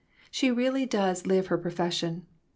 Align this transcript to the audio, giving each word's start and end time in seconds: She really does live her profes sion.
She 0.31 0.49
really 0.49 0.87
does 0.87 1.27
live 1.27 1.45
her 1.53 1.59
profes 1.59 1.91
sion. 1.91 2.25